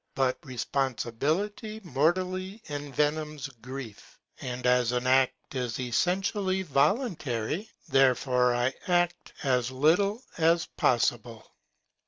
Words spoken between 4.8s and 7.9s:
an act is essentially voluntary,